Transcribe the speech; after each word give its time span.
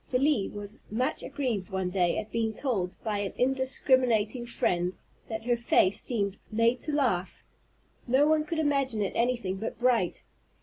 Felie 0.09 0.49
was 0.49 0.79
much 0.89 1.21
aggrieved 1.21 1.69
one 1.69 1.91
day 1.91 2.17
at 2.17 2.31
being 2.31 2.53
told, 2.55 2.95
by 3.03 3.19
an 3.19 3.33
indiscriminating 3.37 4.47
friend, 4.47 4.97
that 5.29 5.45
her 5.45 5.55
face 5.55 6.01
"seemed 6.01 6.37
made 6.51 6.79
to 6.81 6.91
laugh, 6.91 7.43
no 8.07 8.25
one 8.25 8.43
could 8.43 8.57
imagine 8.57 9.03
it 9.03 9.13
anything 9.15 9.57
but 9.57 9.77
bright." 9.77 10.23